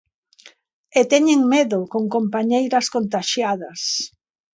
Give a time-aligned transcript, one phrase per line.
[0.99, 3.81] E teñen medo, con compañeiras contaxiadas.